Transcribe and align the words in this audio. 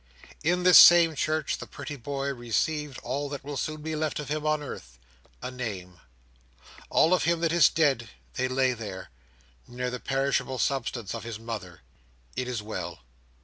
In 0.43 0.63
this 0.63 0.79
same 0.79 1.13
church, 1.13 1.59
the 1.59 1.67
pretty 1.67 1.95
boy 1.95 2.33
received 2.33 2.97
all 3.03 3.29
that 3.29 3.43
will 3.43 3.55
soon 3.55 3.83
be 3.83 3.95
left 3.95 4.19
of 4.19 4.29
him 4.29 4.47
on 4.47 4.63
earth—a 4.63 5.51
name. 5.51 5.99
All 6.89 7.13
of 7.13 7.25
him 7.25 7.39
that 7.41 7.51
is 7.51 7.69
dead, 7.69 8.09
they 8.33 8.47
lay 8.47 8.73
there, 8.73 9.11
near 9.67 9.91
the 9.91 9.99
perishable 9.99 10.57
substance 10.57 11.13
of 11.13 11.23
his 11.23 11.37
mother. 11.37 11.81
It 12.35 12.47
is 12.47 12.63
well. 12.63 13.03